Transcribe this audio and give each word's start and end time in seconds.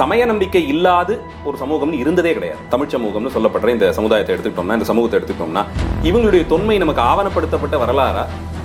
சமய 0.00 0.24
நம்பிக்கை 0.30 0.62
இல்லாது 0.72 1.14
ஒரு 1.48 1.56
சமூகம் 1.62 1.94
இருந்ததே 2.02 2.32
கிடையாது. 2.36 2.60
தமிழ் 2.74 2.92
சமூகம்னு 2.94 3.34
சொல்லப்படுற 3.36 3.72
இந்த 3.76 3.86
சமுதாயத்தை 3.98 4.32
எடுத்துக்கிட்டோம்னா 4.34 4.76
இந்த 4.78 4.88
சமூகத்தை 4.90 5.16
எடுத்துக்கிட்டோம்னா 5.18 5.64
இவங்களுடைய 6.10 6.44
தொன்மை 6.52 6.76
நமக்கு 6.84 7.02
ஆவணப்படுத்தப்பட்ட 7.10 7.76
வரலாறா 7.84 8.24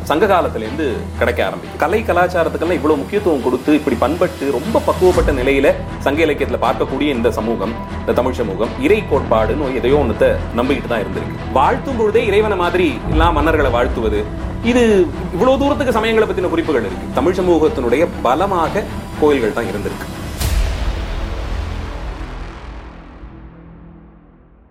சங்க 0.09 0.25
காலத்திலேருந்து 0.31 0.85
கிடைக்க 1.19 1.39
ஆரம்பிக்கும் 1.45 1.81
கலை 1.83 1.99
கலாச்சாரத்துக்கெல்லாம் 2.07 2.79
இவ்வளவு 2.79 2.99
முக்கியத்துவம் 3.01 3.43
கொடுத்து 3.45 3.71
இப்படி 3.79 3.95
பண்பட்டு 4.01 4.45
ரொம்ப 4.55 4.81
பக்குவப்பட்ட 4.87 5.31
நிலையில 5.37 5.67
சங்க 6.05 6.19
இலக்கியத்துல 6.25 6.59
பார்க்கக்கூடிய 6.65 7.07
இந்த 7.17 7.29
சமூகம் 7.37 7.73
இந்த 7.99 8.15
தமிழ் 8.19 8.37
சமூகம் 8.39 8.73
இறை 8.85 8.99
கோட்பாடுன்னு 9.11 9.69
எதையோ 9.81 9.99
ஒன்றத்தை 10.03 10.29
நம்பிக்கிட்டு 10.59 10.91
தான் 10.93 11.03
இருந்திருக்கு. 11.03 11.37
வாழ்த்தும் 11.59 11.99
பொழுதே 11.99 12.23
இறைவனை 12.31 12.57
மாதிரி 12.63 12.87
எல்லாம் 13.13 13.37
மன்னர்களை 13.39 13.71
வாழ்த்துவது 13.77 14.19
இது 14.71 14.83
இவ்வளவு 15.35 15.61
தூரத்துக்கு 15.61 15.97
சமயங்களை 15.99 16.27
பத்தின 16.27 16.51
குறிப்புகள் 16.55 16.87
இருக்கு. 16.89 17.07
தமிழ் 17.19 17.39
சமூகத்தினுடைய 17.39 18.03
பலமாக 18.27 18.83
கோயில்கள் 19.21 19.57
தான் 19.59 19.71
இருந்திருக்கு. 19.71 20.09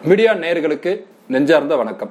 மீடியா 0.04 0.32
நேயர்களுக்கு 0.32 1.04
நெஞ்சார்ந்த 1.26 1.76
வணக்கம். 1.76 2.10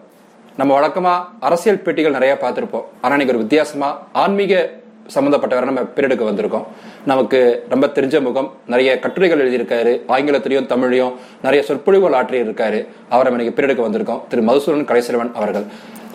நம்ம 0.58 0.80
வழக்கமா 0.80 1.26
அரசியல் 1.40 1.78
பேட்டிகள் 1.78 2.10
நிறைய 2.10 2.38
பார்த்திருப்போம். 2.42 2.84
ஆனா 3.02 3.12
இன்னைக்கு 3.12 3.28
ஒரு 3.28 3.38
வித்தியாசமா 3.38 4.08
ஆன்மீக 4.12 4.70
சம்பந்தப்பட்டவரை 5.14 5.64
நம்ம 5.64 5.82
பிறடுக்க 5.82 6.26
வந்திருக்கோம். 6.32 6.64
நமக்கு 7.06 7.66
ரொம்ப 7.70 7.88
தெரிஞ்ச 7.88 8.22
முகம் 8.22 8.54
நிறைய 8.68 9.00
கட்டுரைகள் 9.00 9.52
எழுதியிருக்காரு. 9.52 10.02
ஆங்கிலத்திலையும் 10.08 10.68
தமிழையும் 10.68 11.14
நிறைய 11.42 11.64
சொற்பொழிவுகள் 11.64 12.24
ஆற்றி 12.24 12.48
இருக்காரு 12.48 12.88
அவரை 13.10 13.34
இன்னைக்கு 13.34 13.62
பிறடுக்க 13.62 13.86
வந்திருக்கோம். 13.88 14.28
திரு. 14.28 14.42
மதுசூதன் 14.42 14.86
கலைசெல்வன் 14.86 15.32
அவர்கள். 15.34 15.64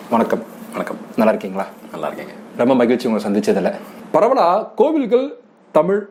வணக்கம். 0.09 0.43
வணக்கம். 0.71 0.97
நல்லா 1.15 1.31
இருக்கீங்களா? 1.31 1.67
நல்லா 1.91 2.05
இருக்கீங்க. 2.05 2.33
ரொம்ப 2.57 2.75
மகிழ்ச்சி 2.75 3.09
உங்களை 3.09 3.31
சந்திச்சதுல 3.31 3.73
பரவலா 4.13 4.69
கோவில்கள் 4.75 5.33
தமிழ் 5.71 6.07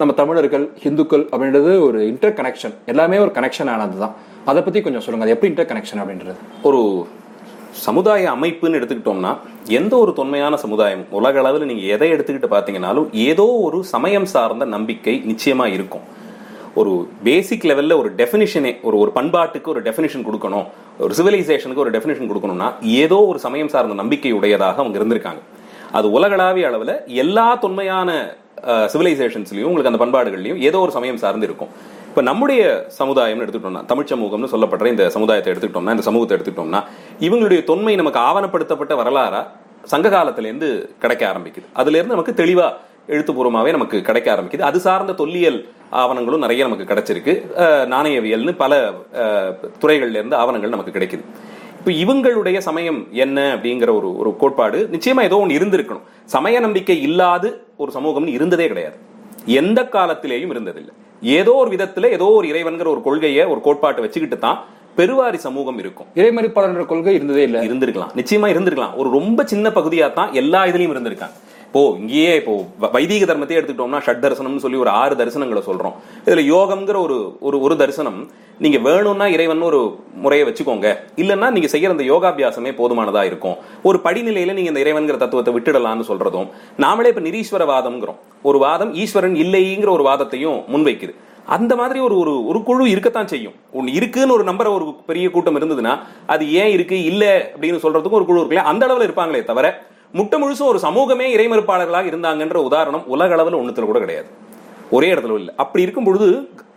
நம்ம 0.00 0.12
தமிழர்கள் 0.20 0.64
ஹிந்துக்கள் 0.82 1.24
அப்படின்றது 1.32 1.72
ஒரு 1.86 1.98
இன்டர் 2.12 2.34
கனெக்ஷன் 2.38 2.72
எல்லாமே 2.92 3.18
ஒரு 3.24 3.30
கனெக்ஷன் 3.36 3.68
ஆனது 3.74 3.98
தான் 4.00 4.14
அதை 4.50 4.60
பற்றி 4.62 4.80
கொஞ்சம் 4.86 5.04
சொல்லுங்கள் 5.04 5.26
அது 5.26 5.34
எப்படி 5.36 5.50
இன்டர் 5.52 5.68
கனெக்ஷன் 5.70 6.00
அப்படின்றது? 6.02 6.34
ஒரு 6.68 6.80
சமுதாய 7.84 8.32
அமைப்புன்னு 8.36 8.78
எடுத்துக்கிட்டோம்னா 8.78 9.32
எந்த 9.78 9.94
ஒரு 10.02 10.12
தொன்மையான 10.18 10.56
சமுதாயம் 10.64 11.04
உலக 11.18 11.38
அளவில் 11.42 11.68
நீங்கள் 11.70 11.90
எதை 11.94 12.10
எடுத்துக்கிட்டு 12.16 12.50
பார்த்தீங்கன்னாலும் 12.54 13.08
ஏதோ 13.28 13.46
ஒரு 13.66 13.78
சமயம் 13.94 14.28
சார்ந்த 14.34 14.64
நம்பிக்கை 14.74 15.16
நிச்சயமாக 15.30 15.74
இருக்கும். 15.76 16.04
ஒரு 16.80 16.92
பேசிக் 17.26 17.66
லெவலில் 17.70 17.98
ஒரு 18.02 18.08
டெஃபினிஷனே 18.20 18.72
ஒரு 18.86 18.96
ஒரு 19.02 19.10
பண்பாட்டுக்கு 19.18 19.68
ஒரு 19.74 19.82
டெஃபினிஷன் 19.88 20.28
கொடுக்கணும். 20.28 20.68
ஒரு 21.04 21.14
சிவிலைசேஷனுக்கு 21.18 21.84
ஒரு 21.86 21.92
டெஃபினிஷன் 21.96 22.30
கொடுக்கணும்னா 22.30 22.70
ஏதோ 23.02 23.18
ஒரு 23.32 23.38
சமயம் 23.48 23.74
சார்ந்த 23.74 23.96
நம்பிக்கை 24.02 24.32
உடையதாக 24.38 24.80
அவங்க 24.82 24.98
இருந்திருக்காங்க. 25.00 25.42
அது 25.98 26.06
உலகளாவிய 26.18 26.66
அளவில் 26.70 26.96
எல்லா 27.24 27.48
தொன்மையான 27.64 28.10
சிவிலைசேஷன்ஸ்லையும் 28.92 29.68
உங்களுக்கு 29.70 29.92
அந்த 29.92 30.00
பண்பாடுகள்லையும் 30.04 30.60
ஏதோ 30.68 30.78
ஒரு 30.84 30.92
சமயம் 30.96 31.20
சார்ந்து 31.24 31.46
இருக்கும் 31.48 31.72
இப்போ 32.08 32.22
நம்முடைய 32.30 32.62
சமுதாயம்னு 32.98 33.44
எடுத்துக்கிட்டோம்னா 33.44 33.84
தமிழ் 33.90 34.10
சமூகம்னு 34.12 34.50
சொல்லப்படுற 34.54 34.86
இந்த 34.94 35.04
சமுதாயத்தை 35.16 35.50
எடுத்துக்கிட்டோம்னா 35.52 35.94
இந்த 35.96 36.06
சமூகத்தை 36.08 36.34
எடுத்துக்கிட்டோம்னா 36.36 36.80
இவங்களுடைய 37.26 37.60
தொன்மை 37.70 37.94
நமக்கு 38.00 38.20
ஆவணப்படுத்தப்பட்ட 38.28 38.96
வரலாறா 39.02 39.42
சங்க 39.92 40.08
காலத்திலேருந்து 40.16 40.68
கிடைக்க 41.02 41.22
ஆரம்பிக்குது. 41.30 41.66
அதுலேருந்து 41.80 42.14
நமக்கு 42.16 42.34
தெளிவாக 42.34 42.76
எழுத்துப்பூர்வமாகவே 43.14 43.70
நமக்கு 43.76 43.96
கிடைக்க 44.08 44.28
ஆரம்பிக்குது. 44.34 44.64
அது 44.68 44.78
சார்ந்த 44.84 45.16
தொல்லியல் 45.22 45.58
ஆவணங்களும் 46.02 46.44
நிறைய 46.44 46.62
நமக்கு 46.68 46.86
கிடைச்சிருக்கு. 46.92 47.34
நாணயவியல்னு 47.94 48.54
பல 48.62 48.72
துறைகள்லேருந்து 49.82 50.38
ஆவணங்கள் 50.42 50.74
நமக்கு 50.76 50.94
கிடைக்குது. 50.96 51.24
இப்ப 51.86 51.96
இவங்களுடைய 51.96 52.58
சமயம் 52.58 53.06
என்ன 53.10 53.56
அப்படிங்கிற 53.56 53.96
ஒரு 53.96 54.16
ஒரு 54.16 54.36
கோட்பாடு 54.36 54.88
நிச்சயமா 54.92 55.22
ஏதோ 55.22 55.36
ஒன்று 55.36 55.58
இருந்திருக்கணும். 55.58 56.00
சமய 56.24 56.60
நம்பிக்கை 56.60 57.02
இல்லாது 57.02 57.66
ஒரு 57.76 57.92
சமூகம்னு 57.92 58.26
இருந்ததே 58.26 58.66
கிடையாது. 58.66 58.96
எந்த 59.44 59.82
காலத்திலேயும் 59.82 60.52
இருந்ததில்லை. 60.52 60.92
ஏதோ 61.22 61.52
ஒரு 61.52 61.76
விதத்துல 61.76 62.10
ஏதோ 62.10 62.24
ஒரு 62.24 62.48
இறைவன்கிற 62.48 62.90
ஒரு 62.90 63.02
கொள்கையை 63.02 63.44
ஒரு 63.44 63.60
கோட்பாட்டை 63.60 64.04
வச்சுக்கிட்டு 64.04 64.38
தான் 64.38 64.64
பெருவாரி 64.96 65.36
சமூகம் 65.36 65.78
இருக்கும். 65.78 66.06
இறைமறிப்பாளர் 66.14 66.86
கொள்கை 66.86 67.14
இருந்ததே 67.14 67.42
இல்ல. 67.42 67.62
இருந்திருக்கலாம். 67.62 68.12
நிச்சயமா 68.16 68.50
இருந்திருக்கலாம். 68.54 68.96
ஒரு 68.96 69.10
ரொம்ப 69.10 69.44
சின்ன 69.44 69.70
பகுதியா 69.70 70.12
தான் 70.12 70.32
எல்லா 70.32 70.64
இதுலயும் 70.64 70.96
இருந்திருக்காங்க. 70.96 71.36
இப்போ 71.74 71.96
இங்கேயே 71.98 72.36
இப்போ 72.36 72.64
வ- 72.80 72.90
தர்மத்தையே 73.24 73.58
எடுத்துக்கிட்டோம்னா 73.60 73.98
ஷட் 73.98 74.24
தரிசனம்னு 74.24 74.56
சொல்லி 74.56 74.76
ஒரு 74.76 74.90
ஆறு 74.90 75.16
தரிசனங்களை 75.16 75.62
சொல்றோம். 75.66 75.92
இதுல 76.24 76.42
யோகம்ங்கிற 76.54 77.00
ஒரு 77.00 77.36
ஒரு 77.40 77.60
ஒரு 77.60 77.76
தரிசனம் 77.76 78.30
நீங்க 78.58 78.78
வேணும்னா 78.78 79.26
இறைவன் 79.26 79.60
ஒரு 79.60 79.98
முறையை 80.14 80.48
வச்சுக்கோங்க. 80.48 80.96
இல்லைன்னா 81.16 81.50
நீங்க 81.50 81.78
செய்யற 81.78 81.90
அந்த 81.90 82.04
யோகாபியாசமே 82.04 82.74
போதுமானதா 82.74 83.22
இருக்கும். 83.22 83.56
ஒரு 83.82 84.00
படிநிலையில 84.04 84.52
நீங்க 84.52 84.60
இந்த 84.60 84.80
இறைவன்கிற 84.80 85.16
தத்துவத்தை 85.16 85.54
விட்டுடலாம்னு 85.54 86.04
சொல்றதும் 86.08 86.48
நாமளே 86.78 87.06
இப்ப 87.06 87.20
நிரீஸ்வரவாதம்ங்கிறோம். 87.20 88.16
ஒரு 88.42 88.58
வாதம் 88.58 88.94
ஈஸ்வரன் 88.94 89.34
இல்லைங்கிற 89.34 89.90
ஒரு 89.90 90.02
வாதத்தையும் 90.02 90.62
முன்வைக்குது. 90.72 91.14
அந்த 91.46 91.76
மாதிரி 91.76 92.00
ஒரு 92.00 92.18
ஒரு 92.18 92.46
ஒரு 92.46 92.62
குழு 92.62 92.90
இருக்கத்தான் 92.90 93.28
செய்யும். 93.28 93.52
ஒன்று 93.72 93.92
இருக்குன்னு 93.92 94.34
ஒரு 94.34 94.44
நம்பர் 94.44 94.66
ஒரு 94.66 94.94
பெரிய 95.06 95.30
கூட்டம் 95.30 95.60
இருந்ததுன்னா 95.60 95.98
அது 96.26 96.52
ஏன் 96.52 96.70
இருக்கு? 96.70 97.04
இல்லை 97.04 97.28
அப்படின்னு 97.28 97.82
சொல்றதுக்கும் 97.82 98.10
ஒரு 98.10 98.24
குழு 98.24 98.40
இருக்குல்ல 98.42 98.54
அந்த 98.54 98.86
அளவில் 98.86 99.10
இருப்பாங்களே 99.10 99.44
தவிர 99.44 99.86
முட்டை 100.18 100.36
முழுசும் 100.40 100.70
ஒரு 100.72 100.78
சமூகமே 100.86 101.26
இறைமறுப்பாளர்களாக 101.36 102.10
இருந்தாங்கன்ற 102.10 102.58
உதாரணம் 102.68 103.06
உலக 103.14 103.32
அளவில் 103.36 103.56
ஒன்றுத்தில் 103.60 103.88
கூட 103.90 104.00
கிடையாது. 104.00 104.28
ஒரே 104.96 105.08
இடத்துல 105.12 105.38
இல்ல. 105.40 105.50
அப்படி 105.62 105.82
இருக்கும் 105.84 106.06
பொழுது 106.08 106.26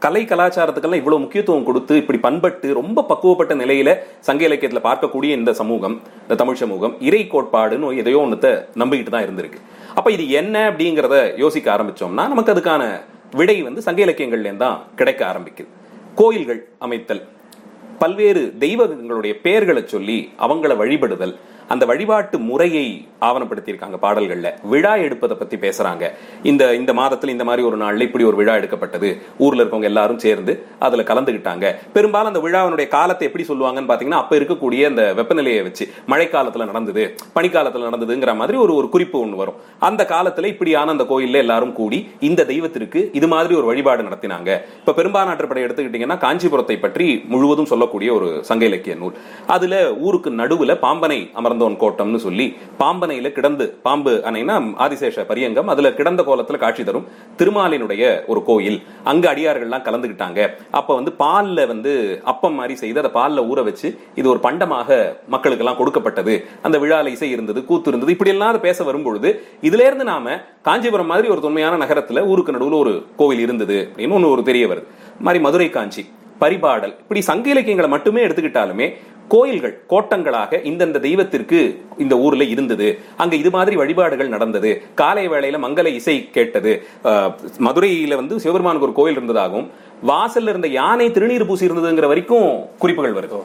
கலை 0.05 0.21
கலாச்சாரத்துக்கெல்லாம் 0.25 1.01
இவ்வளவு 1.01 1.21
முக்கியத்துவம் 1.23 1.67
கொடுத்து 1.67 1.93
இப்படி 2.01 2.19
பண்பட்டு 2.25 2.67
ரொம்ப 2.79 3.03
பக்குவப்பட்ட 3.09 3.53
நிலையில 3.61 3.89
சங்க 4.27 4.41
இலக்கியத்துல 4.47 4.81
பார்க்கக்கூடிய 4.87 5.31
இந்த 5.39 5.53
சமூகம் 5.53 5.95
இந்த 6.23 6.35
தமிழ் 6.35 6.59
சமூகம் 6.63 6.93
இறை 7.07 7.21
கோட்பாடுன்னு 7.33 7.91
எதையோ 8.01 8.19
ஒன்றத்தை 8.25 8.51
நம்பிக்கிட்டு 8.81 9.13
தான் 9.15 9.25
இருந்திருக்கு. 9.27 9.59
அப்ப 9.95 10.07
இது 10.15 10.25
என்ன 10.41 10.55
அப்படிங்கிறத 10.71 11.17
யோசிக்க 11.43 11.69
ஆரம்பிச்சோம்னா 11.75 12.25
நமக்கு 12.33 12.53
அதுக்கான 12.55 12.83
விடை 13.39 13.57
வந்து 13.67 13.81
சங்க 13.87 14.01
இலக்கியங்கள்லேருந்து 14.05 14.65
தான் 14.65 14.79
கிடைக்க 15.01 15.21
ஆரம்பிக்குது. 15.31 15.69
கோயில்கள் 16.21 16.61
அமைத்தல் 16.87 17.23
பல்வேறு 18.01 18.41
தெய்வங்களுடைய 18.63 19.33
பெயர்களை 19.45 19.83
சொல்லி 19.93 20.17
அவங்கள 20.45 20.73
வழிபடுதல் 20.81 21.35
அந்த 21.73 21.83
வழிபாட்டு 21.91 22.37
முறையை 22.49 22.85
ஆவணப்படுத்தியிருக்காங்க 23.27 23.97
பாடல்களில். 24.03 24.49
விழா 24.71 24.93
எடுப்பதை 25.05 25.35
பற்றி 25.37 25.57
பேசுகிறாங்க 25.63 26.03
இந்த 26.49 26.63
இந்த 26.79 26.91
மாதத்தில் 26.99 27.33
இந்த 27.35 27.45
மாதிரி 27.49 27.61
ஒரு 27.69 27.77
நாளில் 27.83 28.05
இப்படி 28.07 28.25
ஒரு 28.29 28.37
விழா 28.41 28.53
எடுக்கப்பட்டது. 28.59 29.09
ஊரில் 29.45 29.61
இருக்கவங்க 29.61 29.89
எல்லாரும் 29.91 30.21
சேர்ந்து 30.25 30.53
அதில் 30.87 31.07
கலந்துக்கிட்டாங்க 31.11 31.65
பெரும்பாலும் 31.95 32.31
அந்த 32.31 32.41
விழாவினுடைய 32.45 32.87
காலத்தை 32.97 33.25
எப்படி 33.29 33.45
சொல்லுவாங்கன்னு 33.51 33.89
பார்த்தீங்கன்னா 33.91 34.21
அப்போ 34.23 34.35
இருக்கக்கூடிய 34.39 34.83
அந்த 34.91 35.03
வெப்பநிலையை 35.19 35.61
வச்சு 35.67 35.87
மழைக்காலத்தில் 36.13 36.67
நடந்தது 36.71 37.05
பனிக்காலத்தில் 37.37 37.87
நடந்ததுங்கிற 37.89 38.33
மாதிரி 38.41 38.57
ஒரு 38.65 38.75
ஒரு 38.79 38.89
குறிப்பு 38.95 39.17
ஒன்று 39.23 39.41
வரும். 39.41 39.57
அந்த 39.89 40.01
காலத்தில் 40.13 40.51
இப்படியான 40.53 40.93
அந்த 40.95 41.07
கோயிலில் 41.11 41.41
எல்லாரும் 41.43 41.73
கூடி 41.79 42.01
இந்த 42.29 42.45
தெய்வத்திற்கு 42.51 43.01
இது 43.19 43.29
மாதிரி 43.35 43.53
ஒரு 43.59 43.67
வழிபாடு 43.71 44.07
நடத்தினாங்க. 44.09 44.49
இப்போ 44.81 44.95
பெரும்பானாற்றுப்படை 45.01 45.63
எடுத்துக்கிட்டிங்கன்னா 45.65 46.19
காஞ்சிபுரத்தை 46.25 46.77
பற்றி 46.85 47.07
முழுவதும் 47.33 47.71
சொல்லக்கூடிய 47.73 48.09
ஒரு 48.19 48.29
சங்க 48.51 48.65
இலக்கிய 48.71 48.95
நூல். 49.03 49.15
அதில் 49.57 49.79
ஊருக்கு 50.07 50.29
நடுவில் 50.41 50.75
பாம்பனை 50.85 51.19
அமர்ந்த 51.39 51.56
அமர்ந்தோன் 51.57 51.77
கோட்டம்னு 51.83 52.19
சொல்லி 52.25 52.45
பாம்பனையில 52.81 53.27
கிடந்து 53.37 53.65
பாம்பு 53.85 54.11
அணைனா 54.29 54.55
ஆதிசேஷ 54.85 55.23
பரியங்கம் 55.29 55.69
அதுல 55.73 55.87
கிடந்த 55.99 56.21
கோலத்துல 56.27 56.57
காட்சி 56.63 56.83
தரும் 56.89 57.07
திருமாலினுடைய 57.39 58.03
ஒரு 58.31 58.41
கோயில். 58.49 58.77
அங்க 59.11 59.25
அடியார்கள்லாம் 59.33 59.85
கலந்துகிட்டாங்க. 59.87 60.39
அப்ப 60.79 60.89
வந்து 60.99 61.11
பால்ல 61.23 61.67
வந்து 61.73 61.93
அப்பம் 62.31 62.57
மாதிரி 62.59 62.75
செய்து 62.81 63.01
அதை 63.03 63.11
பால்ல 63.17 63.45
ஊற 63.51 63.63
வச்சு 63.69 63.89
இது 64.19 64.27
ஒரு 64.33 64.41
பண்டமாக 64.47 64.99
மக்களுக்கு 65.35 65.63
எல்லாம் 65.65 65.79
கொடுக்கப்பட்டது. 65.81 66.35
அந்த 66.67 66.77
விழால 66.83 67.13
இசை 67.15 67.29
இருந்தது 67.35 67.61
கூத்து 67.71 67.91
இருந்தது 67.93 68.15
இப்படி 68.17 68.33
எல்லாம் 68.35 68.51
அதை 68.53 68.61
பேச 68.67 68.83
வரும்பொழுது 68.89 69.31
இதுல 69.69 69.87
இருந்து 69.89 70.07
நாம 70.13 70.37
காஞ்சிபுரம் 70.69 71.11
மாதிரி 71.13 71.27
ஒரு 71.35 71.43
தொன்மையான 71.47 71.75
நகரத்துல 71.85 72.25
ஊருக்கு 72.31 72.55
நடுவில் 72.57 72.81
ஒரு 72.83 72.93
கோவில் 73.21 73.43
இருந்தது 73.47 73.79
அப்படின்னு 73.89 74.17
ஒன்று 74.19 74.33
ஒரு 74.35 74.43
தெரிய 74.51 74.65
வருது. 74.71 74.87
மாதிரி 75.25 75.41
மதுரை 75.47 75.69
காஞ்சி 75.77 76.03
பரிபாடல் 76.41 76.91
இப்படி 77.03 77.21
சங்க 77.27 77.47
இலக்கியங்களை 77.53 77.89
மட்டுமே 77.93 78.19
எடுத்துக்கிட்டாலுமே 78.25 78.87
கோயில்கள் 79.33 79.73
கோட்டங்களாக 79.91 80.59
இந்தந்த 80.69 81.01
தெய்வத்திற்கு 81.05 81.59
இந்த 82.03 82.15
ஊர்ல 82.25 82.43
இருந்தது. 82.53 82.87
அங்க 83.23 83.33
இது 83.41 83.49
மாதிரி 83.55 83.75
வழிபாடுகள் 83.81 84.33
நடந்தது. 84.35 84.71
காலை 85.01 85.25
வேளையில 85.33 85.59
மங்கள 85.65 85.87
இசை 85.99 86.17
கேட்டது. 86.37 86.73
மதுரையில 87.67 88.19
வந்து 88.21 88.41
சிவபெருமானுக்கு 88.45 88.89
ஒரு 88.89 88.97
கோயில் 88.99 89.19
இருந்ததாகவும் 89.19 89.69
வாசல்ல 90.11 90.51
இருந்த 90.53 90.69
யானை 90.79 91.07
திருநீர் 91.17 91.49
பூசி 91.51 91.67
இருந்ததுங்கிற 91.69 92.07
வரைக்கும் 92.13 92.49
குறிப்புகள் 92.83 93.17
வருது. 93.19 93.39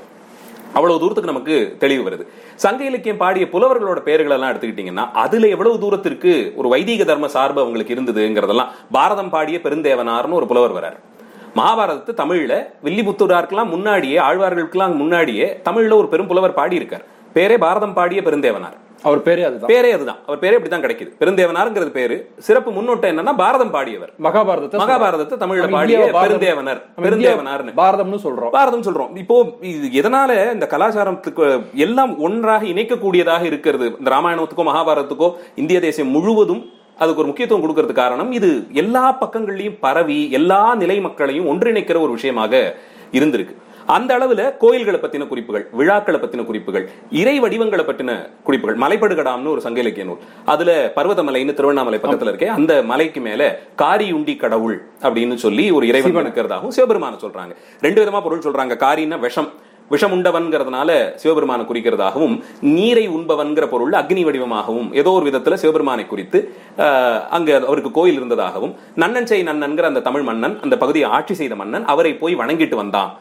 அவ்வளவு 0.79 1.01
தூரத்துக்கு 1.01 1.31
நமக்கு 1.31 1.55
தெளிவு 1.81 2.03
வருது. 2.05 2.25
சங்க 2.63 2.83
இலக்கியம் 2.91 3.19
பாடிய 3.23 3.45
புலவர்களோட 3.55 4.01
பெயர்கள் 4.07 4.35
எல்லாம் 4.37 4.53
எடுத்துக்கிட்டீங்கன்னா 4.53 5.05
அதுல 5.23 5.49
எவ்வளவு 5.55 5.81
தூரத்திற்கு 5.83 6.33
ஒரு 6.61 6.69
வைதீக 6.75 7.05
தர்ம 7.11 7.29
சார்பு 7.35 7.61
அவங்களுக்கு 7.63 7.95
இருந்ததுங்கிறதெல்லாம் 7.97 8.71
பாரதம் 8.97 9.33
பாடிய 9.35 9.59
பெருந்தேவனார்னு 9.65 10.39
ஒரு 10.41 10.49
புலவர் 10.53 10.77
வரார் 10.79 10.99
மகாபாரதத்தை 11.59 12.13
தமிழ்ல 12.23 12.55
வில்லிபுத்தூராருக்கெல்லாம் 12.85 13.73
முன்னாடியே 13.75 14.19
ஆழ்வார்களுக்கெல்லாம் 14.19 14.95
முன்னாடியே 15.01 15.61
தமிழ்ல 15.65 15.97
ஒரு 15.97 16.09
பெரும் 16.09 16.31
புலவர் 16.31 16.59
பாடி 16.61 16.77
இருக்கார் 16.77 17.05
பேரே 17.37 17.59
பாரதம் 17.59 17.95
பாடிய 17.95 18.23
பெருந்தேவனார். 18.23 18.79
அவர் 19.03 19.21
பேரே 19.27 19.43
அதுதான். 19.47 19.71
பேரே 19.71 19.91
அதுதான். 19.93 20.19
அவர் 20.27 20.41
பேரே 20.43 20.57
இப்படிதான் 20.59 20.85
கிடைக்குது. 20.85 21.11
பெருந்தேவனாருங்கிறது 21.21 21.91
பேரு. 21.91 22.33
சிறப்பு 22.39 22.71
முன்னோட்டம் 22.71 23.11
என்னன்னா 23.13 23.33
பாரதம் 23.37 23.73
பாடியவர். 23.75 24.13
மகாபாரதத்தை 24.27 24.81
மகாபாரதத்தை 24.83 25.37
தமிழ்ல 25.43 25.69
பாடிய 25.71 25.99
பெருந்தேவனர். 26.25 26.81
பெருந்தேவனார்னு. 27.05 27.73
பாரதம்னு 27.81 28.21
சொல்றோம். 28.27 28.53
பாரதம் 28.59 28.85
சொல்றோம். 28.89 29.17
இப்போ 29.23 29.39
இது 29.61 30.03
எதனால 30.03 30.53
இந்த 30.53 30.69
கலாச்சாரத்துக்கு 30.75 31.47
எல்லாம் 31.87 32.19
ஒன்றாக 32.19 32.65
இணைக்கக்கூடியதாக 32.65 33.43
இருக்கிறது? 33.43 33.89
இந்த 33.99 34.11
ராமாயணத்துக்கோ 34.17 34.69
மகாபாரதத்துக்கோ 34.71 35.31
இந்திய 35.55 35.81
தேசம் 35.81 36.15
முழுவதும் 36.17 36.63
அதுக்கு 37.03 37.23
ஒரு 37.23 37.31
முக்கியத்துவம் 37.31 37.65
கொடுக்கறது 37.65 37.95
காரணம் 38.03 38.31
இது 38.39 38.53
எல்லா 38.85 39.05
பக்கங்கள்லயும் 39.25 39.81
பரவி 39.87 40.21
எல்லா 40.39 40.63
நிலை 40.85 41.01
மக்களையும் 41.09 41.51
ஒன்றிணைக்கிற 41.53 41.99
ஒரு 42.07 42.13
விஷயமாக 42.19 42.63
இருந்திருக்கு. 43.19 43.55
அந்த 43.95 44.11
அளவுல 44.17 44.43
கோயில்களை 44.63 44.99
பத்தின 45.05 45.27
குறிப்புகள் 45.31 45.65
விழாக்களை 45.79 46.19
பத்தின 46.21 46.43
குறிப்புகள் 46.49 46.85
இறை 47.21 47.35
வடிவங்களை 47.45 47.85
பத்தின 47.89 48.11
குறிப்புகள் 48.47 48.77
மலைப்படுகடாம்னு 48.83 49.53
ஒரு 49.55 49.63
சங்க 49.65 49.81
இலக்கிய 49.85 50.05
நூல். 50.09 50.21
அதுல 50.53 50.71
பர்வதமலைன்னு 50.99 51.57
திருவண்ணாமலை 51.59 51.99
பக்கத்துல 52.03 52.33
இருக்கே 52.33 52.51
அந்த 52.59 52.75
மலைக்கு 52.91 53.23
மேல 53.27 53.43
காரியுண்டி 53.83 54.37
கடவுள் 54.45 54.77
அப்படின்னு 55.07 55.39
சொல்லி 55.45 55.67
ஒரு 55.79 55.87
இறைவன் 55.91 56.17
இருக்கிறதாகவும் 56.27 56.77
சிவபெருமான 56.79 57.19
சொல்றாங்க. 57.25 57.53
ரெண்டு 57.87 58.01
விதமா 58.05 58.23
பொருள் 58.29 58.47
சொல்றாங்க. 58.47 58.77
காரின்னா 58.87 59.19
விஷம் 59.27 59.51
விஷம் 59.95 60.15
உண்டவன்கிறதுனால 60.17 60.91
சிவபெருமானை 61.23 61.65
குறிக்கிறதாகவும் 61.71 62.37
நீரை 62.77 63.05
உண்பவன்கிற 63.17 63.65
பொருள் 63.73 63.99
அக்னி 64.03 64.23
வடிவமாகவும் 64.29 64.89
ஏதோ 65.01 65.13
ஒரு 65.19 65.27
விதத்துல 65.31 65.59
சிவபெருமானை 65.63 66.07
குறித்து 66.13 66.41
அங்க 67.39 67.51
அவருக்கு 67.71 67.93
கோயில் 67.99 68.19
இருந்ததாகவும் 68.21 68.73
நன்னன் 69.03 69.29
செய் 69.33 69.49
நன்னன்கிற 69.51 69.87
அந்த 69.93 70.05
தமிழ் 70.09 70.29
மன்னன் 70.31 70.57
அந்த 70.67 70.77
பகுதியை 70.85 71.11
ஆட்சி 71.19 71.37
செய்த 71.43 71.57
மன்னன் 71.63 71.87
அவரை 71.95 72.15
போய் 72.23 72.41
வணங்கிட்டு 72.43 72.79
வந்தான் 72.83 73.13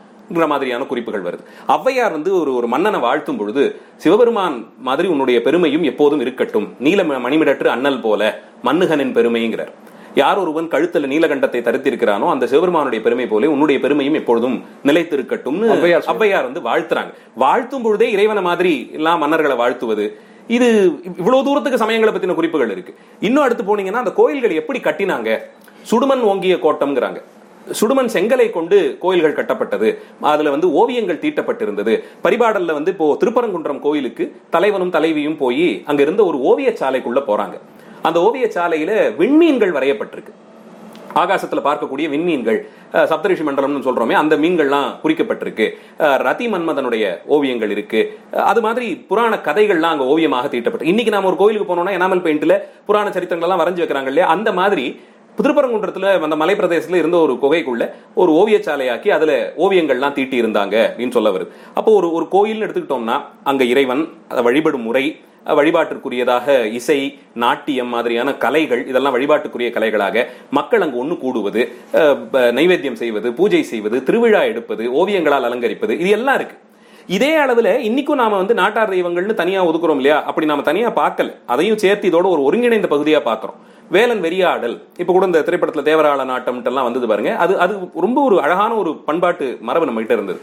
மாதிரியான 0.52 0.86
குறிப்புகள் 0.90 1.24
வருது. 1.28 1.44
ஔவையார் 1.76 2.14
வந்து 2.16 2.32
ஒரு 2.42 2.52
ஒரு 2.58 2.68
மன்னனை 2.74 3.00
வாழ்த்தும் 3.06 3.40
பொழுது 3.40 3.64
சிவபெருமான் 4.04 4.56
மாதிரி 4.88 5.08
உன்னுடைய 5.14 5.38
பெருமையும் 5.48 5.86
எப்போதும் 5.92 6.22
இருக்கட்டும் 6.26 6.68
நீல 6.86 7.04
மணிமிடற்று 7.26 7.68
அண்ணல் 7.76 8.04
போல 8.06 8.22
மன்னுகனின் 8.68 9.14
பெருமைங்கிறார். 9.18 9.74
யார் 10.20 10.40
ஒருவன் 10.42 10.68
கழுத்துல 10.72 11.10
நீலகண்டத்தை 11.12 11.60
தரித்திருக்கிறானோ 11.66 12.26
அந்த 12.32 12.46
சிவபெருமானுடைய 12.48 13.02
பெருமை 13.04 13.26
போல 13.28 13.50
உன்னுடைய 13.52 13.82
பெருமையும் 13.82 14.18
எப்பொழுதும் 14.20 14.58
நிலைத்திருக்கட்டும்னு. 14.90 15.68
ஔவையார் 16.14 16.48
வந்து 16.48 16.62
வாழ்த்துறாங்க. 16.68 17.12
வாழ்த்தும் 17.44 17.82
பொழுதே 17.82 18.12
இறைவனை 18.12 18.44
மாதிரி 18.44 18.74
எல்லாம் 18.94 19.22
மன்னர்களை 19.24 19.56
வாழ்த்துவது. 19.64 20.06
இது 20.58 20.68
இவ்வளவு 21.20 21.46
தூரத்துக்கு 21.48 21.84
சமயங்களை 21.84 22.14
பத்தின 22.14 22.38
குறிப்புகள் 22.40 22.72
இருக்கு. 22.72 22.94
இன்னும் 23.20 23.44
அடுத்து 23.44 23.64
போனீங்கன்னா 23.70 24.04
அந்த 24.04 24.14
கோயில்கள் 24.22 24.60
எப்படி 24.62 24.80
கட்டினாங்க? 24.80 25.40
சுடுமண் 25.92 26.24
ஓங்கிய 26.32 26.56
கோட்டம்ங்கிறாங்க. 26.56 27.22
சுடுமண் 27.80 28.12
செங்கலை 28.14 28.50
கொண்டு 28.50 28.98
கோயில்கள் 29.00 29.38
கட்டப்பட்டது. 29.40 29.90
அதுல 30.22 30.50
வந்து 30.50 30.68
ஓவியங்கள் 30.72 31.24
தீட்டப்பட்டிருந்தது. 31.26 31.94
பரிபாடல்ல 32.24 32.74
வந்து 32.78 32.92
இப்போ 32.92 33.18
திருப்பரங்குன்றம் 33.24 33.80
கோயிலுக்கு 33.80 34.26
தலைவனும் 34.50 34.96
தலைவியும் 34.96 35.38
போய் 35.38 35.68
அங்க 35.86 36.02
இருந்த 36.02 36.24
ஒரு 36.26 36.40
ஓவிய 36.40 36.72
சாலைக்குள்ள 36.82 37.22
போறாங்க. 37.30 37.58
அந்த 38.04 38.22
ஓவிய 38.22 38.46
சாலையில 38.54 38.92
விண்மீன்கள் 39.18 39.74
வரையப்பட்டிருக்கு. 39.74 40.34
ஆகாசத்துல 41.16 41.62
பார்க்கக்கூடிய 41.62 42.08
விண்மீன்கள் 42.10 42.58
அஹ், 42.94 43.08
சப்தரிஷி 43.10 43.44
மண்டலம்னு 43.48 43.86
சொல்றோமே 43.86 44.14
அந்த 44.14 44.38
மீன்கள்லாம் 44.38 44.90
குறிக்கப்பட்டிருக்கு. 45.04 45.66
ரதி 46.26 46.46
மன்மதனுடைய 46.50 47.04
ஓவியங்கள் 47.28 47.70
இருக்கு. 47.70 48.02
அது 48.46 48.62
மாதிரி 48.62 48.96
புராண 49.10 49.36
கதைகள்லாம் 49.48 49.94
அங்க 49.96 50.06
ஓவியமாக 50.06 50.48
தீட்டப்பட்டு 50.48 50.86
இன்னைக்கு 50.86 51.12
நாம 51.12 51.28
ஒரு 51.28 51.36
கோயிலுக்கு 51.36 51.70
போனோம்னா 51.70 51.96
எனாமல் 51.98 52.24
பெயிண்ட்ல 52.24 52.56
புராண 52.86 53.08
சரித்திரங்கள் 53.10 53.48
எல்லாம் 53.48 53.64
வரைஞ்சு 53.64 53.84
வைக்கிறாங்க 53.84 54.08
இல்லையா? 54.08 54.28
அந்த 54.28 54.52
மாதிரி 54.52 54.86
திருப்பரங்குன்றத்துல 55.38 56.08
அந்த 56.22 56.36
மலைப்பிரதேசத்துல 56.36 56.96
இருந்த 56.96 57.18
ஒரு 57.18 57.34
குகைக்குள்ள 57.42 57.84
ஒரு 58.16 58.32
ஓவியச்சாலையாக்கி 58.34 59.10
அதுல 59.10 59.34
ஓவியங்கள்லாம் 59.58 60.14
தீட்டி 60.14 60.42
இருந்தாங்க 60.42 60.76
அப்படின்னு 60.88 61.12
சொல்ல 61.12 61.30
வருது. 61.32 61.50
அப்போ 61.74 61.92
ஒரு 61.94 62.08
ஒரு 62.14 62.28
கோயில்னு 62.32 62.66
எடுத்துக்கிட்டோம்னா 62.66 63.16
அங்க 63.44 63.64
இறைவன் 63.66 64.04
அதை 64.30 64.44
வழிபடும் 64.44 64.82
முறை 64.82 65.06
வழிபாட்டிற்குரியதாக 65.46 66.48
இசை 66.80 66.98
நாட்டியம் 67.44 67.92
மாதிரியான 67.94 68.30
கலைகள் 68.44 68.82
இதெல்லாம் 68.90 69.16
வழிபாட்டுக்குரிய 69.16 69.70
கலைகளாக 69.78 70.26
மக்கள் 70.58 70.84
அங்கு 70.86 71.00
ஒன்று 71.04 71.16
கூடுவது 71.24 71.62
நைவேத்தியம் 72.58 73.00
செய்வது 73.04 73.30
பூஜை 73.40 73.64
செய்வது 73.72 74.00
திருவிழா 74.10 74.42
எடுப்பது 74.52 74.86
ஓவியங்களால் 75.00 75.48
அலங்கரிப்பது 75.50 75.96
இது 76.04 76.12
எல்லாம் 76.18 76.38
இருக்கு. 76.40 76.58
இதே 77.16 77.32
அளவுல 77.44 77.70
இன்னைக்கும் 77.88 78.22
நாம 78.22 78.38
வந்து 78.42 78.56
நாட்டார் 78.62 78.94
தெய்வங்கள்னு 78.96 79.36
தனியாக 79.42 79.70
ஒதுக்குறோம் 79.70 80.00
இல்லையா? 80.02 80.18
அப்படி 80.30 80.46
நாம 80.52 80.64
தனியாக 80.70 80.94
பார்க்கல. 81.02 81.30
அதையும் 81.54 81.80
சேர்த்து 81.84 82.10
இதோட 82.12 82.28
ஒரு 82.36 82.42
ஒருங்கிணைந்த 82.48 82.90
பகுதியாக 82.94 83.24
பார்க்குறோம். 83.30 83.58
வேலன் 83.96 84.22
வெறியாடல். 84.26 84.76
இப்போ 85.02 85.12
கூட 85.14 85.26
இந்த 85.30 85.40
திரைப்படத்தில் 85.48 85.88
தேவராள 85.90 86.24
நாட்டம்ட்டெல்லாம் 86.32 86.70
எல்லாம் 86.72 86.88
வந்தது 86.90 87.08
பாருங்க. 87.12 87.32
அது 87.44 87.54
அது 87.64 87.74
ரொம்ப 88.06 88.18
ஒரு 88.28 88.36
அழகான 88.46 88.72
ஒரு 88.82 88.92
பண்பாட்டு 89.08 89.48
மரபு 89.70 89.88
நம்மகிட்ட 89.90 90.16
இருந்தது. 90.18 90.40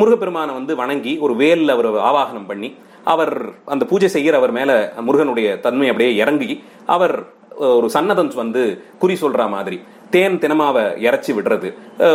முருகப்பெருமானை 0.00 0.52
வந்து 0.58 0.72
வணங்கி 0.82 1.12
ஒரு 1.24 1.34
வேலில் 1.40 1.74
அவர் 1.74 1.88
ஆவாகனம் 2.10 2.48
பண்ணி 2.48 2.68
அவர் 3.14 3.34
அந்த 3.74 3.84
பூஜை 3.90 4.08
செய்கிற 4.14 4.36
அவர் 4.40 4.52
மேல 4.58 4.72
முருகனுடைய 5.06 5.48
தன்மை 5.66 5.88
அப்படியே 5.92 6.10
இறங்கி 6.22 6.50
அவர் 6.96 7.16
ஒரு 7.76 7.86
சன்னதன் 7.94 8.34
வந்து 8.42 8.62
குறி 9.02 9.14
சொல்ற 9.22 9.48
மாதிரி 9.54 9.78
தேன் 10.14 10.36
தினமாவை 10.42 10.82
இறைச்சி 11.06 11.30
விடுறது 11.36 11.68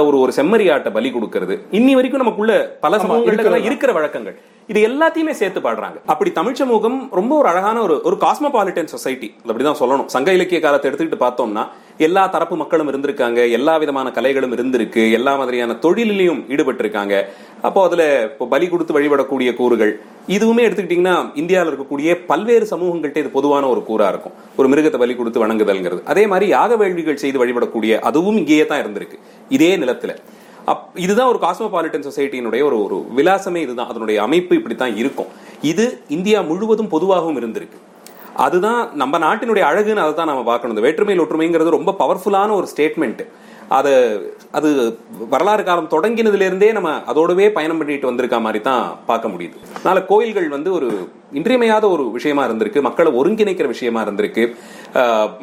ஒரு 0.08 0.16
ஒரு 0.24 0.32
செம்மறியாட்டை 0.38 0.92
பலி 0.96 1.10
கொடுக்கறது. 1.16 1.56
இன்னி 1.78 1.94
வரைக்கும் 1.98 2.24
நமக்குள்ள 2.24 2.54
பல 2.86 2.98
சமூகங்கள்ல 3.04 3.60
இருக்கிற 3.70 3.92
வழக்கங்கள். 3.98 4.36
இது 4.72 4.80
எல்லாத்தையுமே 4.90 5.34
சேர்த்து 5.42 5.62
பாடுறாங்க. 5.66 5.98
அப்படி 6.14 6.32
தமிழ் 6.40 6.60
சமூகம் 6.62 6.98
ரொம்ப 7.20 7.34
ஒரு 7.42 7.48
அழகான 7.52 7.78
ஒரு 7.86 7.96
ஒரு 8.10 8.18
காஸ்மோபாலிட்டன் 8.26 8.92
சொசைட்டி 8.94 9.30
அப்படிதான் 9.48 9.80
சொல்லணும். 9.82 10.10
சங்க 10.16 10.38
இலக்கிய 10.38 10.62
காலத்தை 10.66 10.88
எடுத்துக்கிட்டு 10.90 11.24
பார்த்தோம்னா 11.26 11.66
எல்லா 11.98 12.28
தரப்பு 12.28 12.56
மக்களும் 12.56 12.90
இருந்திருக்காங்க 12.92 13.52
எல்லா 13.52 13.78
விதமான 13.78 14.10
கலைகளும் 14.10 14.54
இருந்திருக்கு 14.58 15.12
எல்லா 15.12 15.36
மாதிரியான 15.36 15.78
தொழிலிலையும் 15.86 16.42
ஈடுபட்டிருக்காங்க. 16.54 17.16
அப்போ 17.62 17.84
அதில் 17.88 18.06
இப்போ 18.30 18.46
பலி 18.46 18.68
கொடுத்து 18.68 18.96
வழிபடக்கூடிய 18.98 19.56
கூறுகள் 19.56 19.94
இதுவுமே 20.28 20.64
எடுத்துக்கிட்டிங்கன்னா 20.68 21.16
இந்தியாவில் 21.42 21.72
இருக்கக்கூடிய 21.72 22.18
பல்வேறு 22.32 22.68
சமூகங்கள்கிட்ட 22.72 23.18
இது 23.18 23.30
பொதுவான 23.30 23.68
ஒரு 23.68 23.84
கூறாக 23.90 24.10
இருக்கும். 24.14 24.36
ஒரு 24.56 24.70
மிருகத்தை 24.74 25.00
பலி 25.04 25.16
கொடுத்து 25.16 25.44
வணங்குதல்ங்கிறது. 25.46 26.04
அதே 26.04 26.28
மாதிரி 26.28 26.48
யாக 26.48 26.76
வேள்விகள் 26.76 27.22
செய்து 27.26 27.42
வழிபடக்கூடிய 27.44 28.00
அதுவும் 28.00 28.38
இங்கேயே 28.38 28.66
தான் 28.66 28.84
இருந்திருக்கு. 28.86 29.20
இதே 29.50 29.78
நிலத்துல. 29.78 30.16
அப் 30.66 30.84
இதுதான் 30.96 31.28
ஒரு 31.28 31.40
காஸ்மோபாலிட்டன் 31.46 32.08
சொசைட்டியினுடைய 32.10 32.64
ஒரு 32.64 32.84
ஒரு 32.84 33.06
விலாசமே 33.16 33.56
இதுதான். 33.56 33.88
அதனுடைய 33.88 34.22
அமைப்பு 34.22 34.56
இப்படி 34.56 34.76
தான் 34.76 34.96
இருக்கும். 34.96 35.28
இது 35.62 36.02
இந்தியா 36.08 36.42
முழுவதும் 36.42 36.88
பொதுவாகவும் 36.88 37.40
இருந்திருக்கு. 37.42 37.80
அதுதான் 38.46 38.82
நம்ம 39.02 39.20
நாட்டினுடைய 39.28 39.64
அழகுன்னு 39.70 40.04
அதை 40.04 40.14
தான் 40.20 40.32
நம்ம 40.32 40.44
பார்க்கணும். 40.52 40.76
இந்த 40.76 40.86
வேற்றுமையில் 40.88 41.24
ஒற்றுமைங்கிறது 41.24 41.78
ரொம்ப 41.78 41.96
பவர்ஃபுல்லான 42.04 42.56
ஒரு 42.60 42.68
ஸ்டேட்மெண்ட் 42.74 43.24
அது 43.78 43.92
அது 44.58 44.70
வரலாறு 45.34 45.64
காலம் 45.68 45.92
தொடங்கினதுலேருந்தே 45.94 46.70
நம்ம 46.78 46.90
அதோடவே 47.12 47.46
பயணம் 47.58 47.80
பண்ணிட்டு 47.80 48.10
வந்திருக்க 48.10 48.38
மாதிரி 48.46 48.60
தான் 48.68 48.84
பார்க்க 49.10 49.32
முடியுது. 49.34 49.56
அதனால 49.78 50.02
கோயில்கள் 50.10 50.48
வந்து 50.56 50.70
ஒரு 50.78 50.90
இன்றியமையாத 51.40 51.86
ஒரு 51.96 52.04
விஷயமா 52.18 52.44
இருந்திருக்கு. 52.48 52.82
மக்களை 52.88 53.12
ஒருங்கிணைக்கிற 53.20 53.70
விஷயமா 53.74 54.02
இருந்திருக்கு. 54.06 54.44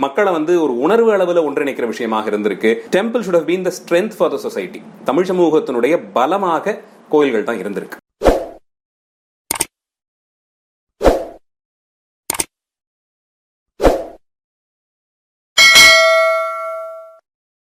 மக்களை 0.05 0.33
வந்து 0.39 0.55
ஒரு 0.65 0.75
உணர்வு 0.87 1.11
அளவில் 1.17 1.47
ஒன்றிணைக்கிற 1.49 1.89
விஷயமாக 1.95 2.31
இருந்திருக்கு. 2.33 2.73
Temple 2.97 3.25
should 3.27 3.41
have 3.41 3.51
been 3.53 3.67
the 3.69 3.73
strength 3.81 4.17
for 4.19 4.35
the 4.37 4.41
society 4.47 4.83
Tamil 5.11 5.31
சமூகத்தினுடைய 5.33 5.97
பலமாக 6.19 6.79
கோயில்கள் 7.09 7.49
தான் 7.51 7.63
இருந்திருக்கு. 7.65 8.00